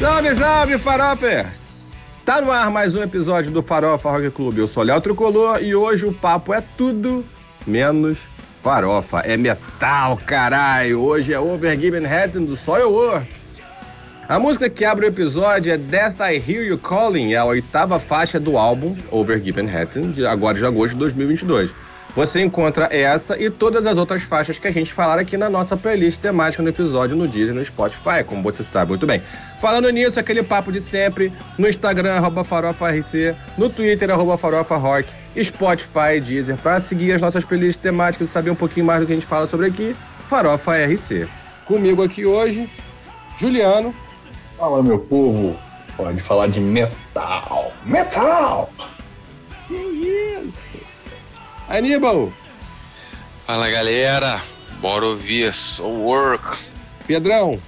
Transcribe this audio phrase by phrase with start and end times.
[0.00, 2.08] Salve, salve, faropers!
[2.24, 4.58] Tá no ar mais um episódio do Farofa Rock Clube.
[4.58, 7.22] Eu sou Léo Tricolor e hoje o papo é tudo
[7.66, 8.16] menos
[8.62, 9.18] farofa.
[9.18, 11.02] É metal, caralho!
[11.02, 13.28] Hoje é Overgiven Heaven do Soilwork.
[14.26, 18.00] A música que abre o episódio é Death I Hear You Calling, é a oitava
[18.00, 21.74] faixa do álbum Overgiven Heaven, de agora de agosto de 2022.
[22.14, 25.76] Você encontra essa e todas as outras faixas que a gente falar aqui na nossa
[25.76, 29.22] playlist temática no episódio no e no Spotify, como você sabe muito bem.
[29.60, 35.08] Falando nisso, aquele papo de sempre, no Instagram, arroba farofarc, no Twitter, arroba farofarock,
[35.40, 39.12] Spotify, Deezer, para seguir as nossas playlists temáticas e saber um pouquinho mais do que
[39.12, 39.94] a gente fala sobre aqui,
[40.28, 41.28] Farofa RC.
[41.64, 42.68] Comigo aqui hoje,
[43.38, 43.94] Juliano.
[44.56, 45.56] Fala, meu povo.
[45.96, 47.72] Pode falar de metal.
[47.84, 48.70] Metal!
[51.70, 52.32] Aníbal.
[53.46, 54.40] Fala galera,
[54.80, 56.58] bora ouvir Soul Work.
[57.06, 57.60] Pedrão.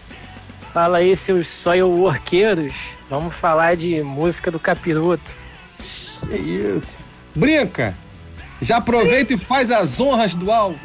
[0.74, 2.74] Fala aí, seus soil workeiros.
[3.08, 5.36] Vamos falar de música do capiroto.
[6.26, 6.98] Que isso.
[7.32, 7.96] Brinca.
[8.60, 10.78] Já aproveita e faz as honras do álbum.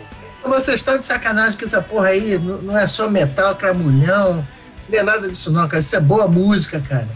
[0.45, 4.47] Vocês estão de sacanagem que essa porra aí não é só metal, cramulhão.
[4.87, 5.79] Não é nada disso não, cara.
[5.79, 7.09] Isso é boa música, cara.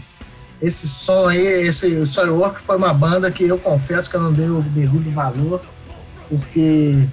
[0.60, 4.32] Esse som aí, esse Soil Work foi uma banda que eu confesso que eu não
[4.32, 5.60] dei o devido valor
[6.28, 7.06] porque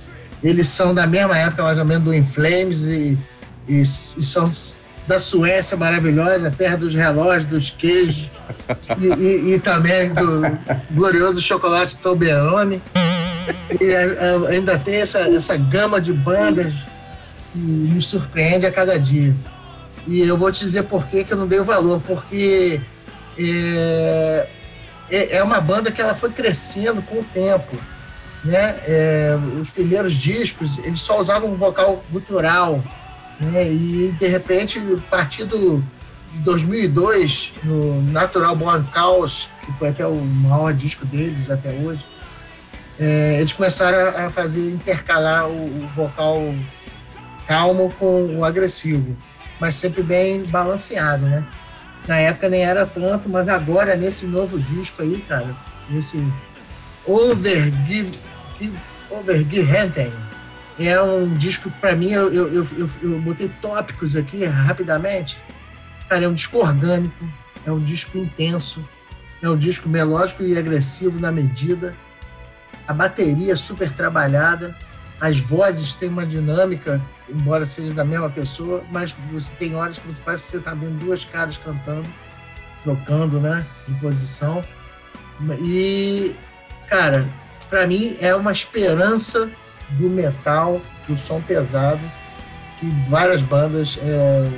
[0.44, 3.18] eles são da mesma época, mais ou menos, do Inflames e,
[3.68, 4.50] e, e são
[5.08, 8.30] da Suécia maravilhosa, terra dos relógios, dos queijos
[9.00, 10.42] e, e, e, também do
[10.92, 12.82] glorioso chocolate Toblerone.
[13.82, 16.72] E é, é, ainda tem essa, essa gama de bandas
[17.52, 19.36] que me surpreende a cada dia.
[20.08, 22.80] E eu vou te dizer por que, que eu não dei o valor, porque
[23.38, 24.48] é,
[25.10, 27.76] é, é uma banda que ela foi crescendo com o tempo
[28.44, 28.80] né?
[28.88, 32.84] É, os primeiros discos eles só usavam um vocal gutural,
[33.40, 33.72] né?
[33.72, 35.84] E de repente, a partir do
[36.34, 42.06] de 2002, no Natural Born Chaos, que foi até o maior disco deles até hoje,
[43.00, 46.54] é, eles começaram a fazer intercalar o, o, vocal
[47.48, 49.16] calmo com o agressivo,
[49.60, 51.46] mas sempre bem balanceado, né?
[52.08, 55.56] Na época nem era tanto, mas agora nesse novo disco aí, cara,
[55.90, 56.24] nesse
[57.06, 58.12] Overgive
[59.10, 60.14] Overgive Hunting.
[60.80, 65.38] É um disco, para mim, eu, eu, eu, eu, botei tópicos aqui rapidamente.
[66.08, 67.26] Cara, é um disco orgânico,
[67.66, 68.84] é um disco intenso,
[69.42, 71.94] é um disco melódico e agressivo na medida.
[72.88, 74.76] A bateria é super trabalhada,
[75.20, 80.08] as vozes têm uma dinâmica, embora seja da mesma pessoa, mas você tem horas que
[80.08, 82.08] você parece que você está vendo duas caras cantando,
[82.84, 84.64] trocando, né, de posição.
[85.62, 86.34] E,
[86.88, 87.28] cara,
[87.70, 89.50] para mim é uma esperança
[89.92, 92.02] do metal, do som pesado,
[92.80, 94.50] que várias bandas é,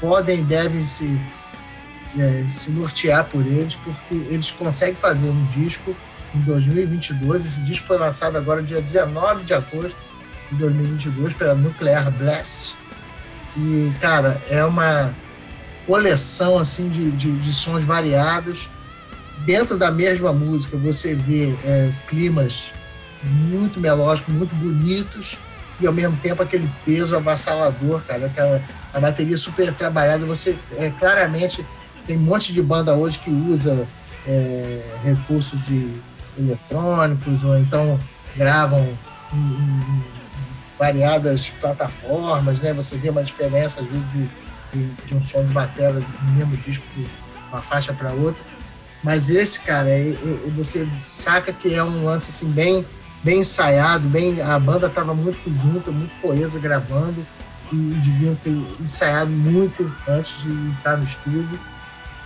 [0.00, 1.20] podem e devem se,
[2.18, 5.94] é, se nortear por eles, porque eles conseguem fazer um disco
[6.34, 7.46] em 2022.
[7.46, 9.96] Esse disco foi lançado agora dia 19 de agosto
[10.50, 12.74] de 2022 pela Nuclear Blast.
[13.56, 15.12] E, cara, é uma
[15.86, 18.68] coleção assim de, de, de sons variados
[19.44, 22.72] dentro da mesma música você vê é, climas
[23.22, 25.38] muito melódicos, muito bonitos
[25.80, 28.62] e ao mesmo tempo aquele peso avassalador, cara, aquela
[28.92, 30.26] a bateria super trabalhada.
[30.26, 31.64] Você é, claramente
[32.06, 33.86] tem um monte de banda hoje que usa
[34.26, 35.94] é, recursos de
[36.38, 37.98] eletrônicos ou então
[38.36, 38.96] gravam
[39.32, 40.04] em, em,
[40.78, 42.72] variadas plataformas, né?
[42.72, 44.28] Você vê uma diferença às vezes de,
[44.72, 46.84] de, de um som de bateria do mesmo disco
[47.50, 48.42] uma faixa para outra.
[49.02, 52.84] Mas esse, cara, é, é, você saca que é um lance assim bem,
[53.24, 57.26] bem ensaiado, bem, a banda estava muito junta, muito coesa gravando
[57.72, 61.58] e deviam ter ensaiado muito antes de entrar no estúdio.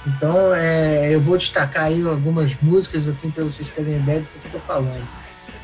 [0.06, 4.36] Então, é, eu vou destacar aí algumas músicas assim para vocês terem ideia do que
[4.36, 5.06] eu estou falando.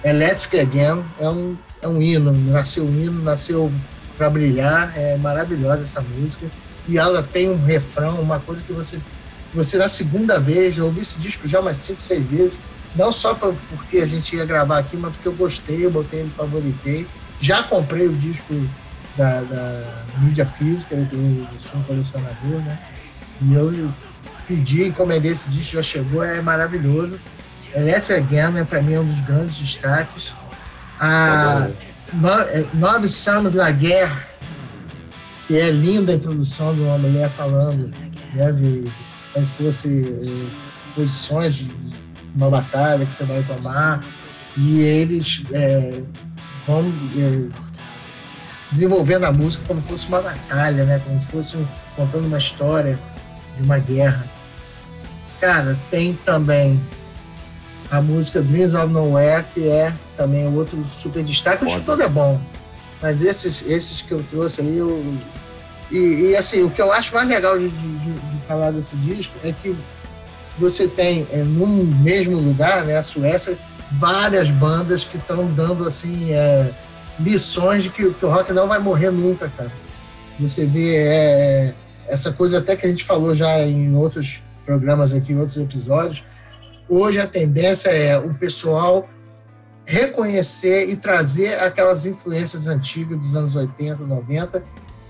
[0.02, 3.70] Electric Again é um, é um hino, nasceu um hino, nasceu
[4.16, 6.46] para brilhar, é maravilhosa essa música.
[6.88, 8.98] E ela tem um refrão, uma coisa que você
[9.52, 12.58] você na segunda vez, eu ouvi esse disco já umas 5, 6 vezes,
[12.94, 16.20] não só pra, porque a gente ia gravar aqui, mas porque eu gostei, eu botei
[16.20, 17.06] ele favoritei.
[17.40, 18.54] Já comprei o disco
[19.16, 22.78] da, da mídia física, eu, eu sou um colecionador, né?
[23.42, 23.90] E eu
[24.46, 27.18] pedi, encomendei esse disco, já chegou, é maravilhoso.
[27.74, 30.32] Electric Again, né, para mim, é um dos grandes destaques.
[30.98, 31.70] A
[32.12, 34.20] no, é, Nove Sanos La Guerre,
[35.46, 37.92] que é linda a introdução de uma mulher falando
[38.34, 38.90] né, de
[39.32, 40.50] como se fosse eh,
[40.94, 41.70] posições de
[42.34, 44.04] uma batalha que você vai tomar
[44.56, 46.02] e eles é,
[46.66, 47.48] vão é,
[48.68, 51.00] desenvolvendo a música como se fosse uma batalha, né?
[51.04, 51.66] Como se fosse um,
[51.96, 52.98] contando uma história
[53.56, 54.24] de uma guerra.
[55.40, 56.80] Cara, tem também
[57.90, 61.64] a música Dreams of Nowhere, que é também outro super destaque.
[61.64, 62.40] O disco todo é bom,
[63.00, 65.18] mas esses, esses que eu trouxe aí, eu...
[65.90, 69.32] E, e assim, o que eu acho mais legal de, de, de falar desse disco
[69.44, 69.76] é que
[70.58, 73.56] você tem é, num mesmo lugar, né, a Suécia,
[73.92, 76.72] várias bandas que estão dando assim é,
[77.20, 79.70] lições de que, que, o rock não vai morrer nunca, cara.
[80.40, 81.74] Você vê é,
[82.08, 86.24] essa coisa até que a gente falou já em outros programas aqui, em outros episódios.
[86.88, 89.08] Hoje a tendência é o pessoal
[89.86, 94.62] reconhecer e trazer aquelas influências antigas dos anos 80, 90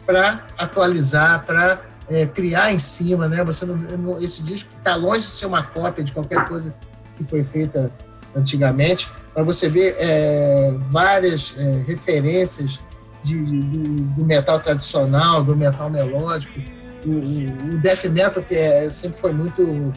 [0.05, 3.43] para atualizar, para é, criar em cima, né?
[3.45, 6.75] Você não, esse disco está longe de ser uma cópia de qualquer coisa
[7.17, 7.91] que foi feita
[8.35, 12.81] antigamente, mas você vê é, várias é, referências
[13.23, 16.59] de, do, do, metal tradicional, do metal melódico,
[17.05, 19.93] o, o, death metal que é, sempre foi muito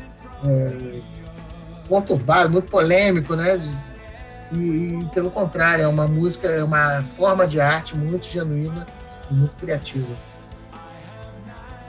[0.45, 0.99] é,
[1.87, 3.59] conturbado, muito polêmico, né?
[4.51, 8.85] E, e, pelo contrário, é uma música, é uma forma de arte muito genuína
[9.29, 10.32] e muito criativa.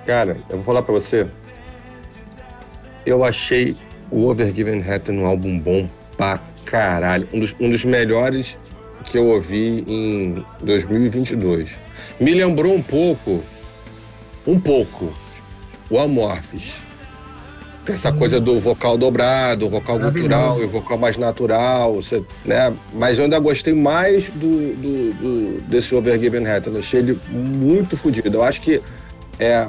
[0.06, 1.26] Cara, eu vou falar pra você.
[3.06, 3.76] Eu achei
[4.10, 7.28] o Overgiven Hatter um álbum bom pra caralho.
[7.32, 8.56] Um dos, um dos melhores
[9.04, 11.70] que eu ouvi em 2022.
[12.20, 13.42] Me lembrou um pouco,
[14.46, 15.12] um pouco,
[15.90, 16.74] o Amorphis.
[17.86, 18.18] Essa Sim.
[18.18, 22.72] coisa do vocal dobrado, o vocal cultural e o vocal mais natural, você, né?
[22.94, 26.72] Mas eu ainda gostei mais do, do, do desse Overgiven Hatter.
[26.72, 28.38] Eu achei ele muito fodido.
[28.38, 28.80] Eu acho que
[29.38, 29.68] é,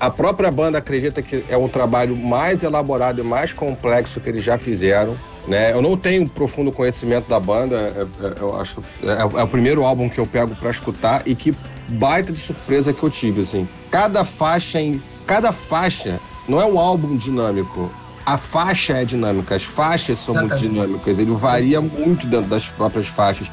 [0.00, 4.42] a própria banda acredita que é um trabalho mais elaborado e mais complexo que eles
[4.42, 5.14] já fizeram.
[5.46, 5.72] Né?
[5.72, 9.84] Eu não tenho profundo conhecimento da banda, é, é, eu acho é, é, o primeiro
[9.84, 11.54] álbum que eu pego para escutar e que
[11.90, 13.68] baita de surpresa que eu tive, assim.
[13.90, 16.18] Cada faixa, em, cada faixa
[16.48, 17.90] não é um álbum dinâmico.
[18.24, 23.06] A faixa é dinâmica, as faixas são muito dinâmicas, ele varia muito dentro das próprias
[23.06, 23.50] faixas.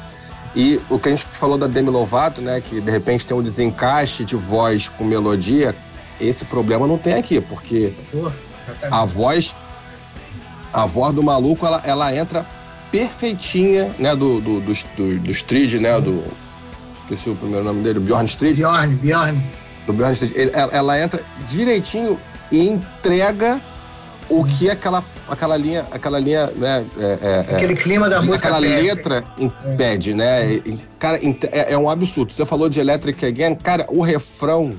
[0.54, 3.42] E o que a gente falou da Demi Lovato, né, que de repente tem um
[3.42, 5.74] desencaixe de voz com melodia,
[6.20, 7.92] esse problema não tem aqui, porque
[8.90, 9.54] a voz
[10.72, 12.46] a voz do maluco, ela, ela entra
[12.90, 16.24] perfeitinha, né, do, do, do, do, do Strid, né, do...
[17.02, 18.56] Esqueci o primeiro nome dele, Bjorn Strid.
[18.56, 19.42] Bjorn, Bjorn.
[19.86, 20.50] Do Bjorn Strid.
[20.52, 22.18] Ela, ela entra direitinho
[22.52, 23.60] e entrega
[24.28, 26.84] o que aquela, aquela linha, aquela linha, né?
[26.98, 28.48] É, é, é Aquele clima da música.
[28.48, 28.82] Aquela pede.
[28.82, 30.56] letra impede, né?
[30.56, 30.62] É.
[30.98, 31.18] Cara,
[31.50, 32.30] é, é, um absurdo.
[32.30, 34.74] Você falou de Electric Again, cara, o refrão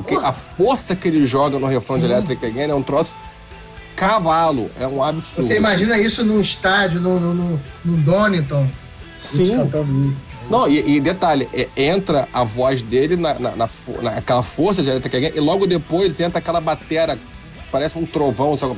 [0.00, 3.14] o que, a força que ele joga no refrão de Electric Again é um troço
[3.96, 4.70] cavalo.
[4.78, 5.46] É um absurdo.
[5.46, 8.66] Você imagina isso num estádio, no, no, no, no Donington.
[9.18, 9.56] Sim.
[9.56, 10.30] Cantando isso.
[10.50, 13.68] Não, e, e, detalhe, é, entra a voz dele na, na, na,
[14.02, 17.16] naquela força de Electric Again e logo depois entra aquela batera,
[17.70, 18.74] parece um trovão, sabe?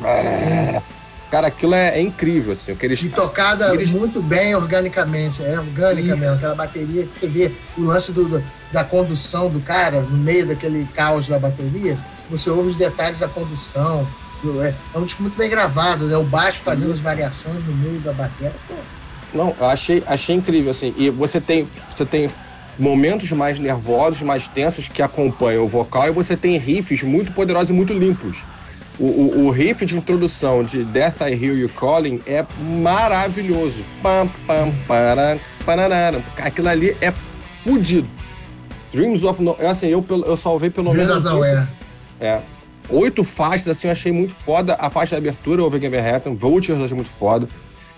[1.32, 2.73] Cara, aquilo é, é, incrível, assim.
[2.73, 3.88] Aqueles, e tocada aqueles...
[3.88, 6.17] muito bem organicamente, é orgânica Isso.
[6.19, 10.19] mesmo, aquela bateria que você vê o lance do, do, da condução do cara no
[10.19, 11.96] meio daquele caos da bateria,
[12.29, 14.06] você ouve os detalhes da condução.
[14.62, 16.14] É, é um disco muito bem gravado, né?
[16.19, 16.96] O baixo fazendo Isso.
[16.96, 18.52] as variações no meio da bateria.
[18.69, 18.75] Pô.
[19.32, 20.93] Não, eu achei, achei incrível, assim.
[20.99, 22.29] E você tem, você tem
[22.79, 27.70] momentos mais nervosos, mais tensos que acompanham o vocal e você tem riffs muito poderosos
[27.70, 28.36] e muito limpos.
[28.99, 33.82] O, o, o, riff de introdução de Death I Hear You Calling é maravilhoso.
[34.03, 36.22] Pam, pam, param, pararam.
[36.37, 37.13] Aquilo ali é
[37.65, 38.08] fudido.
[38.93, 39.56] Dreams of No...
[39.67, 41.08] Assim, eu, eu salvei pelo menos...
[41.08, 41.67] Dreams of é.
[42.20, 42.43] É.
[42.91, 44.77] Oito faixas, assim, eu achei muito foda.
[44.79, 47.49] A faixa de abertura, Over Game Happen, Vultures, eu achei muito foda.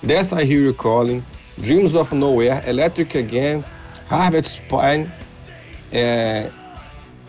[0.02, 1.24] Death I Hear You Calling,
[1.58, 3.64] Dreams of Nowhere, Electric Again,
[4.08, 5.10] Harvard Spine,
[5.92, 6.48] é,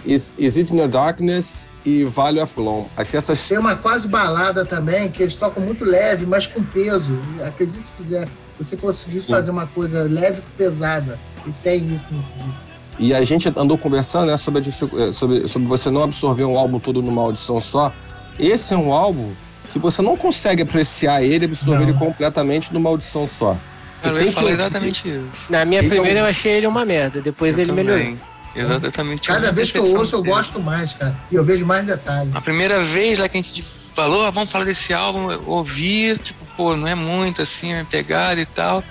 [0.05, 2.85] Is, Is It in the Darkness e Valley of Gloom.
[2.97, 3.47] Achei essas...
[3.47, 7.17] Tem uma quase balada também, que eles tocam muito leve, mas com peso.
[7.45, 8.27] Acredite se quiser,
[8.57, 9.27] você conseguir Sim.
[9.27, 11.19] fazer uma coisa leve com pesada.
[11.45, 12.75] E tem isso nesse disco.
[12.97, 16.79] E a gente andou conversando né, sobre, a, sobre, sobre você não absorver um álbum
[16.79, 17.93] todo numa audição só.
[18.39, 19.31] Esse é um álbum
[19.71, 21.89] que você não consegue apreciar ele, absorver não.
[21.89, 23.57] ele completamente numa audição só.
[23.93, 25.51] Você Cara, eu ia falar exatamente isso.
[25.51, 26.25] Na minha ele primeira é um...
[26.25, 27.85] eu achei ele uma merda, depois eu ele também.
[27.85, 28.17] melhorou.
[28.55, 29.27] Exatamente.
[29.27, 31.15] Cada vez que eu ouço, eu gosto mais, cara.
[31.29, 32.33] E eu vejo mais detalhes.
[32.35, 36.17] A primeira vez lá que a gente falou, ah, vamos falar desse álbum, eu ouvi,
[36.17, 38.83] tipo, pô, não é muito assim, é pegada e tal.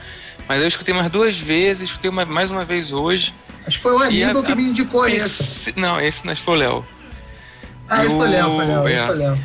[0.48, 3.34] Mas eu escutei mais duas vezes, escutei uma, mais uma vez hoje.
[3.66, 5.72] Acho que foi o amigo que me indicou esse.
[5.78, 6.86] Não, esse não foi o Léo.
[7.88, 9.06] Ah, esse foi Léo, foi Léo, é.
[9.06, 9.44] foi Léo.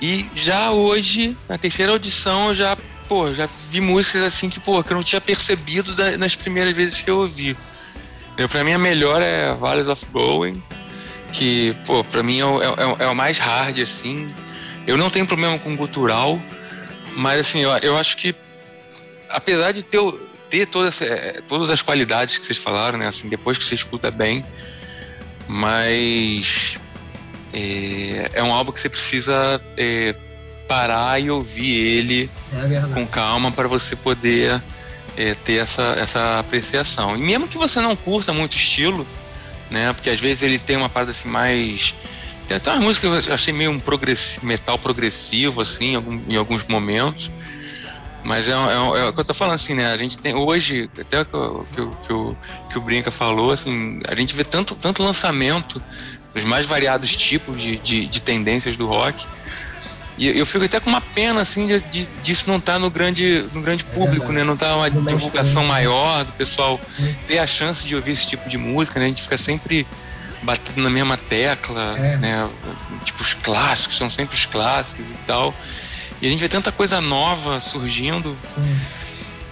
[0.00, 2.76] E já hoje, na terceira audição, eu já,
[3.08, 6.74] pô, já vi músicas assim que, pô, que eu não tinha percebido da, nas primeiras
[6.74, 7.56] vezes que eu ouvi.
[8.36, 10.62] Eu, pra mim, a melhor é Valleys of Going.
[11.32, 14.32] que, pô, pra mim é o, é, é o mais hard, assim.
[14.86, 16.40] Eu não tenho problema com gutural,
[17.16, 18.34] mas assim, eu, eu acho que
[19.30, 20.00] apesar de ter,
[20.50, 21.00] ter todas,
[21.48, 23.06] todas as qualidades que vocês falaram, né?
[23.06, 24.44] Assim, depois que você escuta bem,
[25.48, 26.78] mas
[27.52, 30.14] é, é um álbum que você precisa é,
[30.68, 34.62] parar e ouvir ele É com calma para você poder
[35.16, 37.16] é, ter essa, essa apreciação.
[37.16, 39.06] E mesmo que você não curta muito estilo,
[39.70, 39.92] né?
[39.92, 41.94] Porque às vezes ele tem uma parte assim mais.
[42.46, 45.94] Tem até umas músicas que eu achei meio um progressi metal progressivo, assim,
[46.28, 47.30] em, alguns momentos.
[48.24, 49.92] Mas é, é, é, o que eu tô falando, assim, né?
[49.92, 52.36] A gente tem hoje, até o que, que, o,
[52.70, 55.82] que o Brinca falou, assim, a gente vê tanto, tanto lançamento
[56.34, 59.26] dos mais variados tipos de, de, de tendências do rock.
[60.22, 62.88] E eu fico até com uma pena, assim, de, de disso não estar tá no
[62.88, 64.44] grande, no grande público, é né?
[64.44, 66.80] Não tá uma no divulgação maior do pessoal
[67.26, 69.06] ter a chance de ouvir esse tipo de música, né?
[69.06, 69.84] A gente fica sempre
[70.40, 72.16] batendo na mesma tecla, é.
[72.18, 72.48] né?
[73.02, 75.52] Tipo, os clássicos, são sempre os clássicos e tal.
[76.20, 78.38] E a gente vê tanta coisa nova surgindo.
[78.54, 78.80] Sim.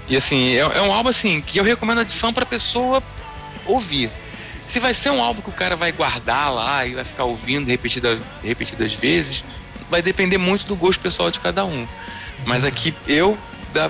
[0.09, 3.03] E assim, é, é, um álbum assim que eu recomendo a edição para pessoa
[3.67, 4.09] ouvir.
[4.69, 7.67] Se vai ser um álbum que o cara vai guardar lá e vai ficar ouvindo
[7.67, 9.45] repetida, repetidas vezes,
[9.91, 11.87] vai depender muito do gosto pessoal de cada um.
[12.47, 13.37] Mas aqui eu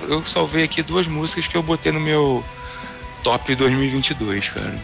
[0.07, 2.43] eu salvei aqui duas músicas que eu botei no meu
[3.23, 4.75] top 2022, cara.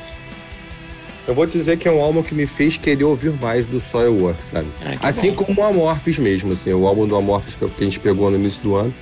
[1.27, 4.41] Eu vou dizer que é um álbum que me fez querer ouvir mais do Soilwork,
[4.43, 4.67] sabe?
[4.81, 5.43] É, assim bom.
[5.43, 8.61] como o Amorphis mesmo, assim, o álbum do Amorphis que a gente pegou no início
[8.63, 8.93] do ano,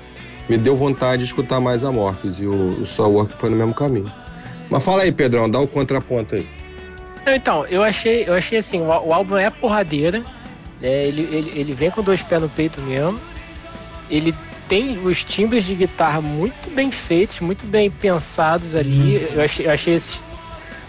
[0.50, 4.12] me deu vontade de escutar mais Amorphis e o, o Soilwork foi no mesmo caminho.
[4.69, 6.48] Mas fala aí, Pedrão, dá o um contraponto aí.
[7.27, 10.24] Então, eu achei, eu achei assim, o, o álbum é porradeira,
[10.82, 11.05] né?
[11.05, 13.20] ele, ele, ele vem com dois pés no peito mesmo,
[14.10, 14.34] ele
[14.67, 19.17] tem os timbres de guitarra muito bem feitos, muito bem pensados ali.
[19.17, 19.27] Uhum.
[19.36, 20.20] Eu achei, eu achei esses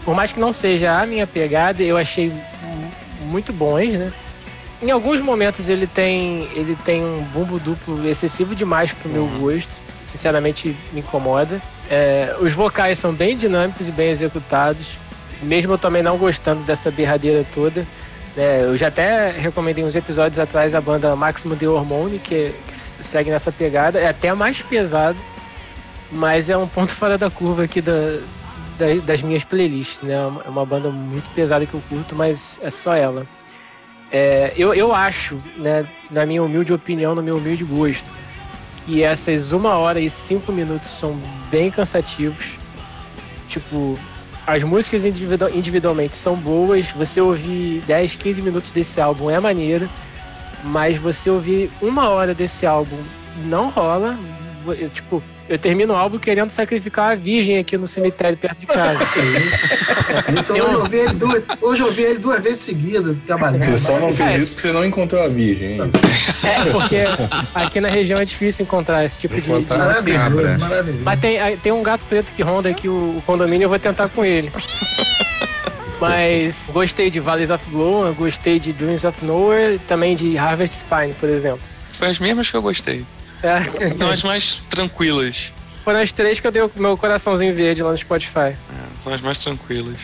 [0.07, 2.33] por mais que não seja a minha pegada, eu achei
[3.23, 4.13] muito bons, né?
[4.81, 9.41] Em alguns momentos ele tem, ele tem um bumbo duplo excessivo demais pro meu uhum.
[9.41, 9.73] gosto.
[10.05, 11.61] Sinceramente me incomoda.
[11.91, 14.97] É, os vocais são bem dinâmicos e bem executados.
[15.43, 17.85] Mesmo eu também não gostando dessa berradeira toda.
[18.37, 23.03] É, eu já até recomendei uns episódios atrás a banda Máximo de Hormone, que, que
[23.03, 23.99] segue nessa pegada.
[23.99, 25.19] É até mais pesado,
[26.13, 27.93] mas é um ponto fora da curva aqui da,
[29.05, 30.15] das minhas playlists, né?
[30.45, 33.27] É uma banda muito pesada que eu curto, mas é só ela.
[34.13, 38.05] É, eu, eu acho, né, na minha humilde opinião, no meu humilde gosto,
[38.85, 41.19] que essas uma hora e cinco minutos são
[41.51, 42.45] bem cansativos.
[43.49, 43.99] Tipo,
[44.47, 49.89] as músicas individual, individualmente são boas, você ouvir 10, 15 minutos desse álbum é maneiro,
[50.63, 52.97] mas você ouvir uma hora desse álbum
[53.45, 54.17] não rola.
[54.95, 58.99] Tipo, eu termino o álbum querendo sacrificar a virgem aqui no cemitério perto de casa.
[60.35, 60.41] isso.
[60.41, 63.61] isso hoje, eu vi ele duas, hoje eu vi ele duas vezes seguidas trabalhando.
[63.61, 65.75] Você só não fez isso porque você não encontrou a virgem.
[65.75, 65.81] Hein?
[66.43, 67.05] É, porque
[67.55, 69.43] aqui na região é difícil encontrar esse tipo de.
[69.43, 71.05] de maravilhoso, maravilhoso.
[71.05, 74.09] Mas tem, tem um gato preto que ronda aqui o, o condomínio, eu vou tentar
[74.09, 74.51] com ele.
[76.01, 81.15] Mas gostei de Valleys of Glow, gostei de Dreams of Nowhere, também de Harvest Spine,
[81.15, 81.61] por exemplo.
[81.93, 83.05] Foi as mesmas que eu gostei.
[83.43, 83.95] É.
[83.95, 85.53] São as mais tranquilas.
[85.85, 88.39] Foram as três que eu dei o meu coraçãozinho verde lá no Spotify.
[88.41, 88.57] É,
[89.03, 89.99] são as mais tranquilas.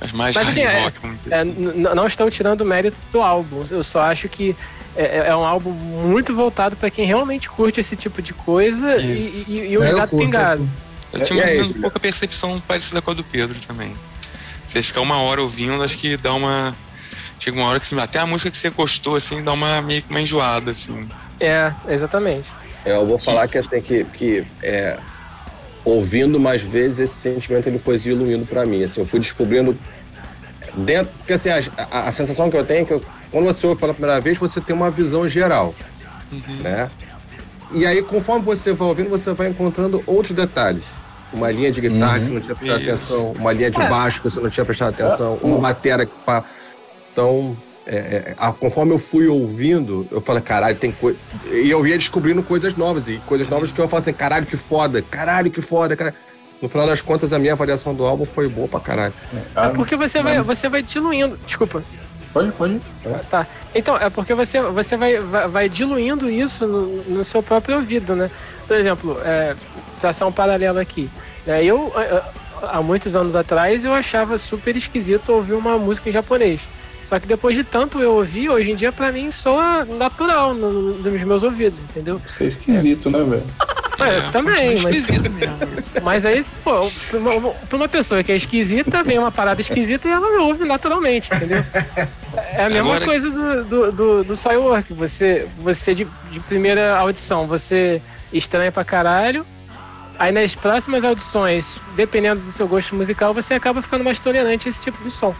[0.00, 1.54] As mais Mas, hard assim, rock, vamos dizer é, assim.
[1.94, 3.64] Não estou tirando o mérito do álbum.
[3.70, 4.54] Eu só acho que
[4.94, 8.96] é, é, é um álbum muito voltado para quem realmente curte esse tipo de coisa
[8.96, 10.68] e, e, e, o é, gato pingado.
[11.12, 13.94] Eu tinha mais ou menos um pouco a percepção parecida com a do Pedro também.
[14.66, 16.76] Você ficar uma hora ouvindo, acho que dá uma.
[17.38, 20.10] Chega uma hora que até a música que você gostou, assim, dá uma meio que
[20.10, 21.06] uma enjoada, assim.
[21.40, 22.48] É, exatamente.
[22.84, 24.98] É, eu vou falar que assim, que, que é,
[25.84, 28.82] ouvindo mais vezes esse sentimento ele foi diluindo para mim.
[28.82, 29.76] Assim, eu fui descobrindo
[30.76, 33.66] dentro, porque assim, a, a, a, sensação que eu tenho é que eu, quando você
[33.66, 35.74] ouve pela primeira vez, você tem uma visão geral,
[36.32, 36.62] uhum.
[36.62, 36.90] né?
[37.72, 40.84] E aí, conforme você vai ouvindo, você vai encontrando outros detalhes.
[41.32, 42.20] Uma linha de guitarra uhum.
[42.20, 42.90] que você não tinha prestado Isso.
[42.90, 43.88] atenção, uma linha de é.
[43.88, 46.12] baixo que você não tinha prestado atenção, uma matéria que...
[47.12, 51.18] Então, é, é, a, conforme eu fui ouvindo, eu falei, caralho, tem coisa.
[51.50, 54.56] E eu ia descobrindo coisas novas, e coisas novas que eu falo assim, caralho, que
[54.56, 56.14] foda, caralho, que foda, cara.
[56.60, 59.14] No final das contas, a minha avaliação do álbum foi boa pra caralho.
[59.54, 61.38] É porque você vai, você vai diluindo.
[61.46, 61.82] Desculpa.
[62.32, 62.80] Pode, pode.
[63.30, 63.46] Tá.
[63.74, 68.16] Então, é porque você, você vai, vai, vai diluindo isso no, no, seu próprio ouvido,
[68.16, 68.30] né?
[68.66, 69.54] Por exemplo, é,
[70.00, 71.10] traçar um paralelo aqui.
[71.46, 71.92] É, eu,
[72.62, 76.60] há muitos anos atrás, eu achava super esquisito ouvir uma música em japonês.
[77.08, 80.94] Só que depois de tanto eu ouvir, hoje em dia pra mim soa natural no,
[80.98, 82.20] nos meus ouvidos, entendeu?
[82.26, 83.12] Isso é esquisito, é.
[83.12, 83.44] né, velho?
[83.98, 85.56] É, também, continua mas- esquisito mesmo.
[86.02, 90.06] Mas aí, pô, pra uma, pra uma pessoa que é esquisita, vem uma parada esquisita
[90.06, 91.64] e ela ouve naturalmente, entendeu?
[92.52, 94.92] É a mesma Agora- coisa do, do, do, do Soilwork.
[94.92, 99.46] Você, você de, de primeira audição, você estranha pra caralho.
[100.18, 104.70] Aí nas próximas audições, dependendo do seu gosto musical, você acaba ficando mais tolerante a
[104.70, 105.34] esse tipo de som.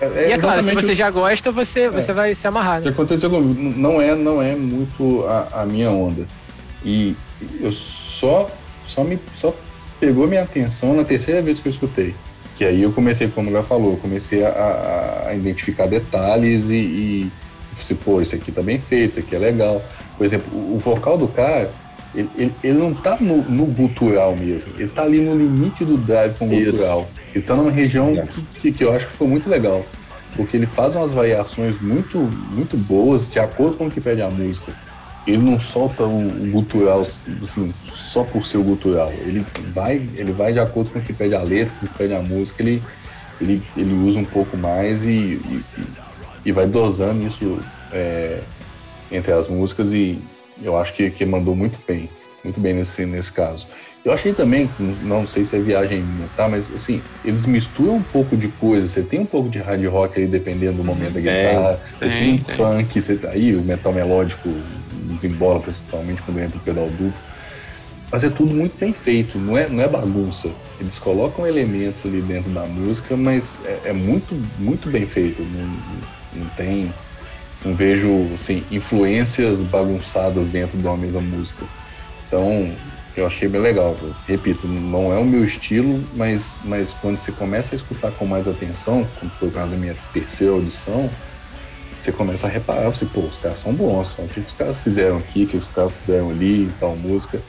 [0.00, 2.82] É, e é claro, se você o- já gosta, você, você vai se amarrar, O
[2.82, 2.92] que né?
[2.94, 6.26] aconteceu comigo não é, não é muito a, a minha onda.
[6.84, 7.16] E
[7.60, 8.50] eu só,
[8.84, 9.54] só me só
[9.98, 12.14] pegou minha atenção na terceira vez que eu escutei.
[12.54, 17.32] Que aí eu comecei, como ela falou, comecei a, a- identificar detalhes e, e
[17.72, 19.82] assim, pô, isso aqui tá bem feito, isso aqui é legal.
[20.18, 21.70] Por exemplo, o, o vocal do cara,
[22.14, 25.96] ele, ele, ele não tá no, no gutural mesmo, ele tá ali no limite do
[25.98, 26.72] drive com o Isso.
[26.72, 27.08] gutural.
[27.36, 28.22] Ele tá numa região É.
[28.22, 29.84] que, que, que eu acho que ficou muito legal
[30.36, 34.28] porque ele faz umas variações muito, muito boas de acordo com o que pede a
[34.28, 34.72] música.
[35.26, 39.12] Ele não solta o, o gutural assim, só por ser o gutural.
[39.12, 41.98] Ele vai, ele vai de acordo com o que pede a letra, com o que
[41.98, 42.62] pede a música.
[42.62, 42.82] Ele,
[43.40, 45.64] ele, ele usa um pouco mais e, e,
[46.44, 47.58] e vai dosando isso
[47.92, 48.40] é,
[49.10, 50.20] entre as músicas e
[50.62, 52.08] eu acho que, que mandou muito bem,
[52.44, 53.66] muito bem nesse, nesse caso.
[54.06, 54.70] Eu achei também,
[55.02, 56.48] não sei se é viagem minha, tá?
[56.48, 58.86] Mas assim, eles misturam um pouco de coisa.
[58.86, 61.80] Você tem um pouco de hard rock aí, dependendo do momento da Tem, guitarra.
[61.96, 62.56] Você tem, tem um tem.
[62.56, 64.48] punk, você, aí o metal melódico
[65.10, 67.12] desembola, principalmente quando entra o pedal duplo.
[68.08, 70.52] Mas é tudo muito bem feito, não é, não é bagunça.
[70.78, 75.42] Eles colocam elementos ali dentro da música, mas é, é muito, muito bem feito.
[75.42, 76.94] Não, não tem.
[77.64, 81.64] Não vejo assim, influências bagunçadas dentro de uma mesma música.
[82.28, 82.70] Então,
[83.20, 83.96] eu achei bem legal.
[84.26, 88.46] Repito, não é o meu estilo, mas, mas quando você começa a escutar com mais
[88.48, 91.08] atenção, como foi o caso da minha terceira audição,
[91.98, 95.16] você começa a reparar, você, pô, os caras são bons, o que os caras fizeram
[95.18, 97.40] aqui, o que os caras fizeram ali, tal música.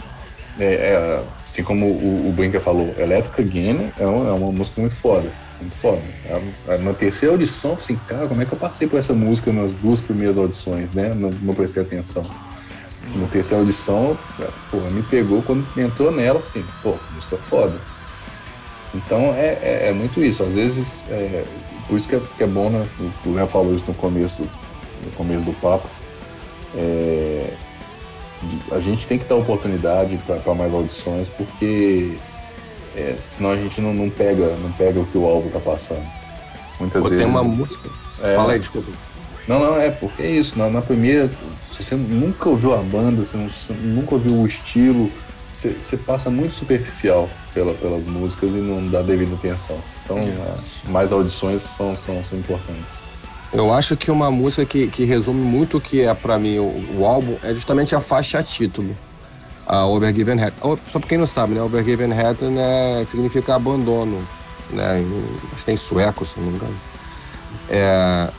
[0.59, 4.95] É, é, assim como o, o Brinker falou, Elétrica Guiana é é uma música muito
[4.95, 5.29] foda,
[5.62, 6.01] muito foda.
[6.67, 9.51] A- a- Na terceira audição, assim, cara, como é que eu passei por essa música
[9.53, 11.13] nas duas primeiras audições, né?
[11.13, 12.25] Não, não prestei atenção.
[13.15, 14.17] Na terceira audição,
[14.70, 17.80] pô, me pegou quando entrou nela, assim, pô, música foda.
[18.93, 20.43] Então é, é, é muito isso.
[20.43, 21.43] Às vezes, é,
[21.88, 22.88] por isso que é, que é bom, né?
[23.26, 24.43] O Léo falou isso no começo,
[25.04, 25.88] no começo do papo.
[26.76, 27.54] É,
[28.72, 32.17] a gente tem que dar oportunidade para mais audições, porque
[32.96, 36.06] é, senão a gente não, não pega não pega o que o álbum tá passando.
[36.80, 37.24] Muitas Pô, vezes.
[37.24, 37.89] tem uma música.
[38.22, 38.91] é, Fala aí, desculpa.
[39.47, 40.57] Não, não, é porque é isso.
[40.57, 41.43] Na, na primeira, se
[41.79, 45.12] você nunca ouviu a banda, você, não- você nunca ouviu o estilo,
[45.53, 49.77] você, você passa muito superficial pela, pelas músicas e não dá devida atenção.
[50.03, 53.01] Então, é, mais audições são, são, são importantes.
[53.53, 56.97] Eu acho que uma música que, que resume muito o que é pra mim o,
[56.99, 58.95] o álbum é justamente a faixa título.
[59.65, 60.53] A Overgiven Head.
[60.91, 61.62] Só pra quem não sabe, né?
[61.62, 64.25] Overgiven Head né, significa abandono.
[64.69, 65.03] Né?
[65.53, 66.75] Acho que é em sueco, se não me engano.
[67.69, 68.29] É,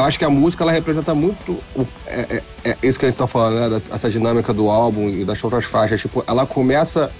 [0.00, 3.08] eu acho que a música ela representa muito o- é, é- é isso que a
[3.08, 3.80] gente tá falando, né?
[3.92, 6.00] Essa dinâmica do álbum e das outras faixas.
[6.00, 7.10] Tipo, ela começa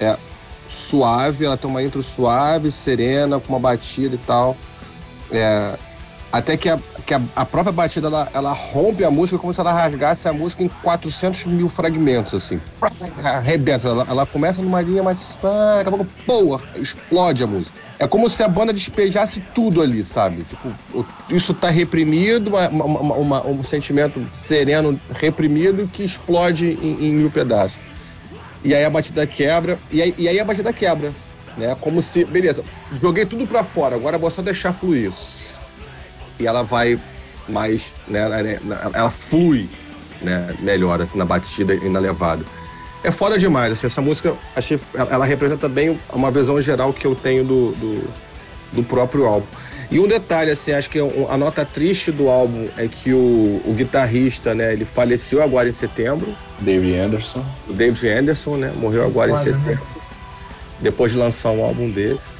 [0.00, 0.16] é,
[0.68, 4.56] suave, ela tem uma intro suave, serena, com uma batida e tal.
[5.30, 5.74] É,
[6.38, 9.60] até que a, que a, a própria batida ela, ela rompe a música como se
[9.60, 12.60] ela rasgasse a música em 400 mil fragmentos, assim.
[13.22, 13.86] Arrebenta.
[13.88, 15.38] Ela, ela começa numa linha mais.
[15.40, 17.84] Daqui a pouco, pô, explode a música.
[18.00, 20.42] É como se a banda despejasse tudo ali, sabe?
[20.42, 27.12] Tipo, isso tá reprimido, uma- uma- uma- um sentimento sereno reprimido que explode em, em
[27.12, 27.78] mil pedaços.
[28.64, 31.12] E aí a batida quebra, e aí, e aí a batida quebra,
[31.56, 31.76] né?
[31.80, 32.64] Como se, beleza,
[33.00, 35.12] joguei tudo pra fora, agora vou só deixar fluir.
[36.38, 36.98] E ela vai
[37.48, 38.28] mais, né?
[38.42, 38.58] né,
[38.92, 39.68] Ela flui,
[40.22, 40.54] né?
[40.60, 42.44] Melhor, assim, na batida e na levada.
[43.02, 47.06] É foda demais, assim, essa música, achei, ela ela representa bem uma visão geral que
[47.06, 48.10] eu tenho do, do,
[48.72, 49.46] do próprio álbum.
[49.90, 53.74] E um detalhe, assim, acho que a nota triste do álbum é que o, o
[53.76, 57.44] guitarrista, né, ele faleceu agora em setembro, David Anderson.
[57.68, 58.72] o David Anderson, né?
[58.74, 59.40] Morreu agora em né?
[59.40, 59.86] setembro.
[60.80, 62.34] Depois de lançar um álbum desse.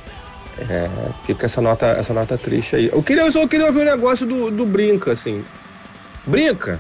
[0.59, 0.89] É,
[1.27, 2.89] fica essa nota, essa nota triste aí.
[2.93, 5.45] Eu queria, eu só queria ouvir um negócio do, do Brinca, assim.
[6.27, 6.79] Brinca!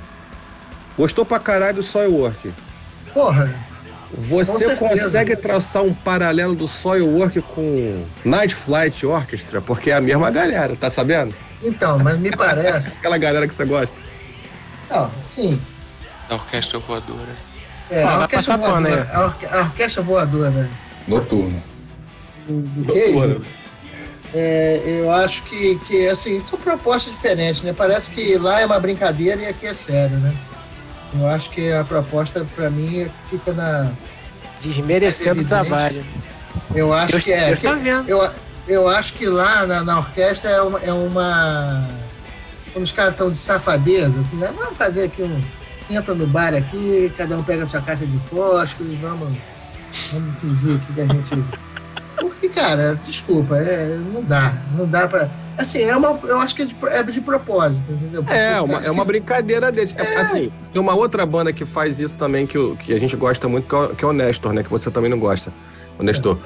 [0.96, 2.52] Gostou pra caralho do Soilwork.
[3.12, 3.52] Porra,
[4.12, 9.60] Você consegue traçar um paralelo do Soilwork com Night Flight Orchestra?
[9.60, 11.34] Porque é a mesma galera, tá sabendo?
[11.62, 12.96] então, mas me parece.
[12.98, 13.96] Aquela galera que você gosta.
[14.88, 15.60] Não, sim.
[16.28, 17.34] Da orquestra voadora.
[17.90, 19.08] É, Ah, a orquestra passar pano voadora.
[19.10, 19.16] aí.
[19.16, 20.70] A, orque- a orquestra voadora
[21.08, 21.62] Noturno.
[22.46, 23.40] do, do Cage,
[24.34, 27.72] é, eu acho que, que, assim, são propostas diferentes, né?
[27.72, 30.34] Parece que lá é uma brincadeira e aqui é sério, né?
[31.14, 33.92] Eu acho que a proposta, pra mim, é que fica na,
[34.60, 36.04] Desmerecendo o trabalho.
[36.74, 37.52] Eu acho que é.
[37.52, 38.08] eu que- vendo.
[38.08, 38.30] eu,
[38.66, 40.80] eu acho que lá na, na orquestra é uma.
[40.80, 41.88] É uma
[42.72, 45.40] quando os caras estão de safadeza, assim, ah, vamos fazer aqui um.
[45.74, 49.36] Senta no bar aqui, cada um pega a sua caixa de fósforo e vamos,
[50.12, 51.44] vamos fingir aqui que a gente.
[52.48, 54.54] Porque, cara, desculpa, é, não dá.
[54.76, 55.28] Não dá pra.
[55.56, 58.22] Assim, é uma, eu acho que é de, é de propósito, entendeu?
[58.24, 59.94] Porque É, os uma, é uma brincadeira deles.
[59.96, 63.48] É, Assim, tem uma outra banda que faz isso também, que, que a gente gosta
[63.48, 64.62] muito, que é, o- que é o Nestor, né?
[64.64, 65.52] Que você também não gosta.
[65.98, 66.38] O Nestor.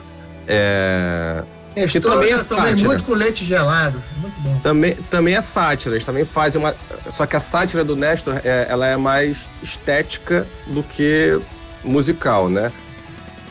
[0.46, 1.42] É,
[1.74, 2.76] Nestor, que também é sátira.
[2.88, 4.02] muito com leite gelado.
[4.20, 4.58] Muito bom.
[4.62, 6.74] também, também é sátira, eles também fazem uma.
[7.10, 11.40] Só que a sátira do Nestor, é, ela é mais estética do que
[11.84, 12.70] musical, né?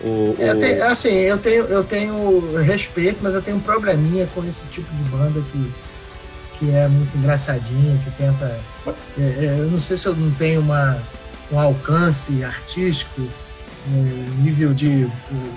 [0.01, 4.27] O, É, o- tem- assim, eu tenho, eu tenho respeito, mas eu tenho um probleminha
[4.33, 5.71] com esse tipo de banda que,
[6.60, 8.60] que é muito engraçadinha, que tenta.
[9.17, 11.01] é, é, eu não sei se eu não tenho uma,
[11.51, 13.21] um alcance artístico,
[13.89, 15.12] um nível de uh,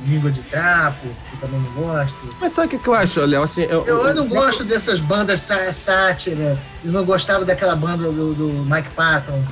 [0.07, 2.17] língua de trapo, que eu também não gosto.
[2.41, 3.43] Mas sabe o que, eu acho, Léo?
[3.43, 6.57] Assim, eu, Eu, eu não gosto dessas bandas sá- sátira.
[6.85, 9.43] Eu não gostava daquela banda do, do Mike Patton.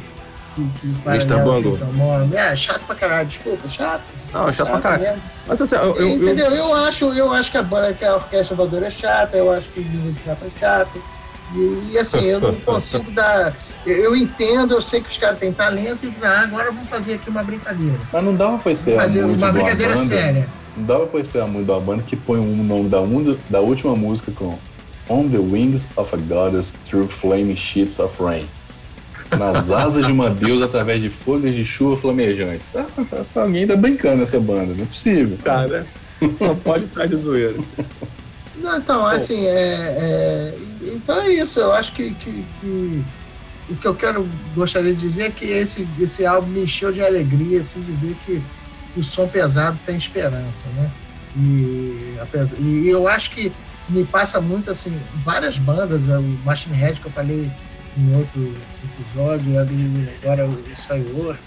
[0.55, 1.38] Que, que Mr.
[1.42, 1.79] Bungle.
[2.33, 4.03] É, chato pra caralho, desculpa, chato.
[4.33, 5.03] Não, chato pra caralho.
[5.03, 5.23] mesmo.
[5.47, 6.51] Mas assim, eu, eu- eu- Entendeu?
[6.53, 9.69] Eu, acho, eu acho que a, banda- que a orquestra voadora é chata, eu acho
[9.71, 11.03] que o Língua de Trapo é chato.
[11.55, 13.55] E, e, assim, eu não consigo dar.
[13.87, 17.14] Eu, eu entendo, eu sei que os caras têm talento e ah, agora vamos fazer
[17.14, 17.99] aqui uma brincadeira.
[18.12, 20.07] Mas não dava pra esperar Fazer muito uma de brincadeira banda.
[20.07, 20.49] séria.
[20.77, 23.97] Não dava pra esperar muito da banda que põe o nome da, un- da última
[23.97, 24.59] música com
[25.09, 28.47] On the Wings of a Goddess Through Flaming Sheets of Rain.
[29.37, 32.75] Nas asas de uma deusa através de folhas de chuva flamejantes.
[32.77, 35.37] Ah, tá- tá- alguém tá brincando essa banda, não é possível.
[35.45, 35.87] Cara,
[36.37, 37.57] só pode estar de zoeira.
[38.57, 40.55] Não, então, assim, é, é-
[40.95, 41.61] então é isso.
[41.61, 43.05] Eu acho que, que- que
[43.71, 47.03] o que eu quero gostaria de dizer é que esse, esse álbum me encheu de
[47.03, 48.43] alegria, assim, de ver que
[48.97, 50.91] o som pesado tem esperança, né?
[51.37, 53.53] E, apesar, e eu acho que
[53.88, 56.17] me passa muito, assim, várias bandas, né?
[56.19, 57.49] o Machine Head que eu falei
[57.96, 58.55] em outro
[58.98, 61.40] episódio, e agora o Soilwork,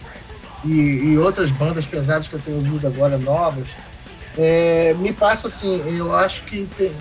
[0.65, 3.67] e, e outras bandas pesadas que eu tenho ouvido agora, novas,
[4.38, 6.91] é, me passa assim, eu acho que tem-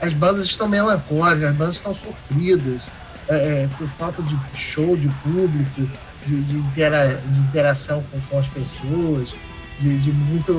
[0.00, 2.82] as bandas estão melancólicas, as bandas estão sofridas
[3.28, 5.88] é, é, por falta de show, de público,
[6.26, 9.34] de, de intera- de interação com, com as pessoas,
[9.80, 10.52] de, de muito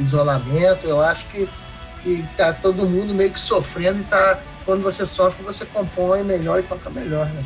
[0.00, 0.86] isolamento.
[0.86, 1.46] Eu acho que,
[2.02, 6.60] que tá todo mundo meio que sofrendo e tá, quando você sofre, você compõe melhor
[6.60, 7.42] e toca melhor, né?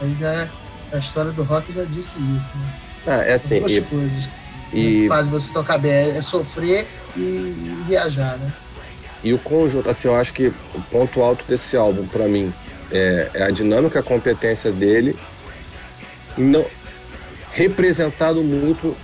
[0.00, 0.48] Aí já
[0.92, 2.74] a história do rock já disse isso, né?
[3.06, 4.28] Ah, é assim, Duas e, coisas
[4.70, 8.52] que e, fazem você tocar bem, é sofrer e viajar, né?
[9.24, 12.52] e o conjunto, assim, eu acho que o ponto alto desse álbum, pra mim,
[12.92, 15.16] é, é a dinâmica, a competência dele,
[16.36, 16.64] não
[17.50, 18.94] representado muito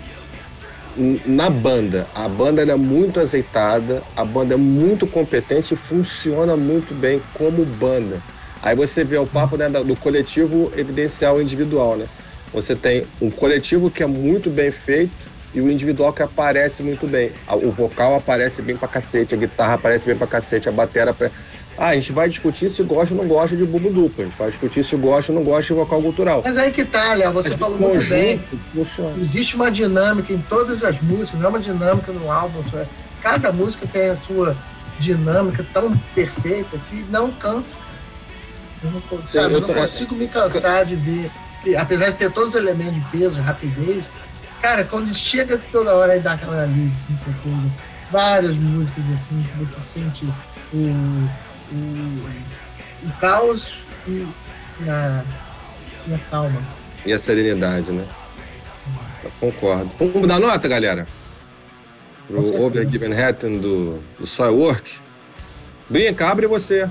[1.25, 2.07] na banda.
[2.15, 7.65] A banda é muito azeitada, a banda é muito competente e funciona muito bem como
[7.65, 8.21] banda.
[8.63, 12.07] Aí você vê o papo né, do coletivo evidenciar o individual, né?
[12.53, 17.07] Você tem um coletivo que é muito bem feito e o individual que aparece muito
[17.07, 17.33] bem.
[17.63, 21.11] O vocal aparece bem pra cacete, a guitarra aparece bem pra cacete, a bateria...
[21.11, 21.31] Apare...
[21.79, 24.37] Ah, a gente vai discutir se gosta ou não gosta de bubo duplo, a gente
[24.37, 26.43] vai discutir se gosta ou não gosta de vocal cultural.
[26.45, 28.39] Mas aí que tá, Léo, você falou muito bem.
[28.39, 29.17] conjunto Funciona.
[29.19, 32.63] Existe uma dinâmica em todas as músicas, não é uma dinâmica no álbum.
[32.71, 32.87] só é-
[33.23, 34.55] Cada música tem a sua
[34.99, 37.77] dinâmica tão perfeita que não cansa.
[38.83, 41.31] Eu não, sabe, eu não consigo me cansar de ver.
[41.79, 44.05] apesar de ter todos os elementos de peso, de rapidez,
[44.63, 46.91] cara, quando chega toda hora e dá aquela ali,
[48.11, 50.25] várias músicas assim, que você sente
[50.73, 50.79] o,
[51.73, 52.29] o,
[53.05, 53.75] o caos
[54.07, 54.27] e,
[54.89, 55.23] a,
[56.09, 56.63] e a calma.
[57.05, 58.07] E a serenidade, né?
[59.23, 59.91] Eu concordo.
[59.99, 61.07] Vamos dar nota, galera?
[62.27, 62.65] Pro.
[62.65, 64.99] Overgiven Hatton do, do Soilwork.
[65.89, 66.89] Brinca, abre você.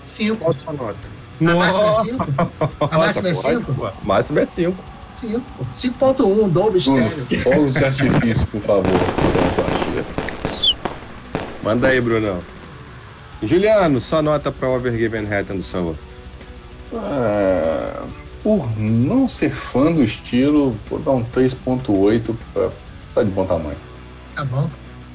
[0.00, 0.38] Cinco.
[0.38, 1.15] Qual a sua nota?
[1.40, 2.24] A máxima é 5?
[2.90, 3.74] A máxima é Nossa, 5?
[3.74, 4.06] pode, pô.
[4.06, 4.84] Máxima é 5.
[5.10, 5.40] 5.
[5.72, 7.42] 5.1, Dolby Bruno, Stereo.
[7.42, 8.92] fogos de artifício, por favor.
[8.92, 10.74] Você
[11.62, 12.38] Manda aí, Brunão.
[13.42, 16.00] Juliano, sua nota para Overgiven Hatton do Soilwork.
[16.94, 18.04] Ah,
[18.42, 22.70] por não ser fã do estilo, vou dar um 3.8 pra
[23.14, 23.76] tá de bom tamanho.
[24.34, 24.70] Tá bom.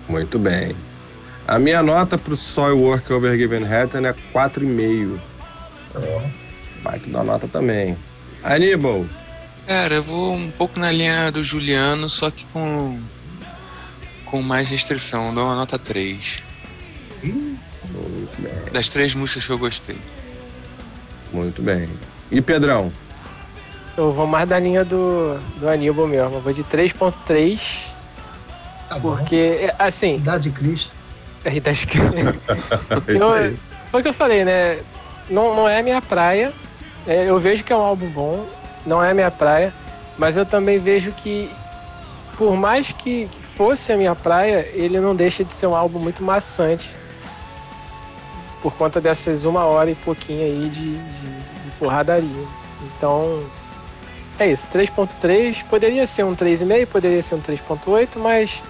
[0.07, 0.75] Muito bem.
[1.47, 5.17] A minha nota pro Soilwork Overgiven Hatton é 4,5.
[6.83, 7.97] Vai que dá nota também.
[8.43, 9.05] Aníbal,
[9.67, 12.99] Cara, eu vou um pouco na linha do Juliano, só que com,
[14.25, 15.33] com mais restrição.
[15.33, 16.43] Dou uma nota 3.
[17.23, 18.73] muito bem.
[18.73, 19.97] Das três músicas que eu gostei.
[21.31, 21.87] Muito bem.
[22.29, 22.91] E Pedrão?
[23.95, 26.35] Eu vou mais da linha do, do Aníbal mesmo.
[26.35, 27.59] Eu vou de 3.3.
[28.89, 29.15] Tá bom.
[29.15, 30.91] Porque, assim, Idade de Cristo.
[31.45, 31.97] a Idade de
[33.07, 33.57] É aí.
[33.89, 34.79] Foi o que eu falei, né?
[35.31, 36.51] Não, não é minha praia.
[37.07, 38.45] É, eu vejo que é um álbum bom,
[38.85, 39.73] não é minha praia,
[40.17, 41.49] mas eu também vejo que,
[42.37, 45.97] por mais que, que fosse a minha praia, ele não deixa de ser um álbum
[45.97, 46.91] muito maçante.
[48.61, 51.31] Por conta dessas uma hora e pouquinho aí de, de,
[51.65, 52.45] de porradaria.
[52.95, 53.43] Então,
[54.37, 54.67] é isso.
[54.71, 58.61] 3.3, poderia ser um 3,5, poderia ser um 3.8, mas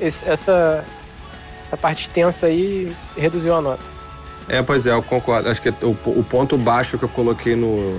[0.00, 0.84] esse- essa,
[1.62, 3.95] essa parte extensa aí reduziu a nota.
[4.48, 5.48] É, pois é, eu concordo.
[5.48, 7.98] Acho que o, o ponto baixo que eu coloquei no,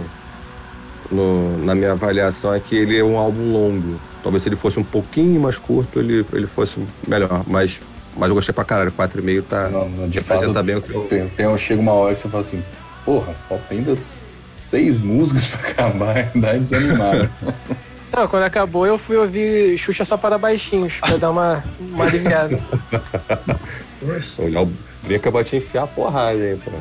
[1.12, 4.00] no- na minha avaliação é que ele é um álbum longo.
[4.24, 7.44] Talvez se ele fosse um pouquinho mais curto, ele, ele fosse melhor.
[7.48, 7.80] Mas,
[8.16, 8.92] mas eu gostei pra caralho.
[8.92, 9.70] 4,5 tá.
[9.70, 12.20] Não, não, de representa fato, bem o que eu- tem, tem, chega uma hora que
[12.20, 12.64] você fala assim,
[13.06, 13.98] porra, falta ainda
[14.58, 17.30] seis músicas pra acabar, dá desanimado.
[18.10, 22.58] Não, quando acabou eu fui ouvir Xuxa só para baixinhos, pra dar uma, uma aliviada.
[24.40, 24.72] Olhar o
[25.04, 26.72] brinca pra te enfiar a porrada aí, pô.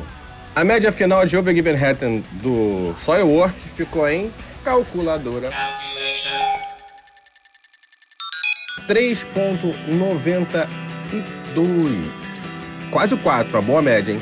[0.55, 4.31] A média final de Over Given Hatton do Soilwork ficou em
[4.63, 5.51] calculadora.
[8.87, 10.67] 3.92.
[12.89, 14.21] Quase o 4, a boa média, hein?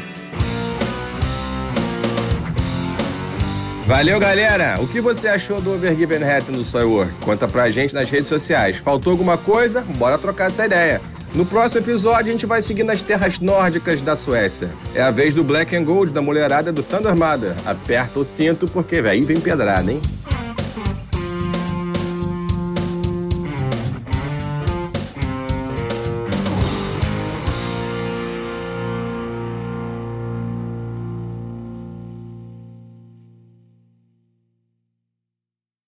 [3.86, 4.78] Valeu, galera!
[4.82, 7.14] O que você achou do Overgiven do Soilwork?
[7.24, 8.78] Conta pra gente nas redes sociais.
[8.78, 9.82] Faltou alguma coisa?
[9.82, 11.00] Bora trocar essa ideia.
[11.36, 14.70] No próximo episódio, a gente vai seguir nas terras nórdicas da Suécia.
[14.96, 17.54] É a vez do Black and Gold, da mulherada do Thunder Mother.
[17.66, 20.02] Aperta o cinto, porque aí vem pedrada, hein?